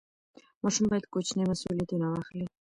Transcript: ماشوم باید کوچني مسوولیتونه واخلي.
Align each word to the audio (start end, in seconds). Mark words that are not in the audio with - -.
ماشوم 0.61 0.85
باید 0.91 1.05
کوچني 1.13 1.43
مسوولیتونه 1.49 2.05
واخلي. 2.09 2.45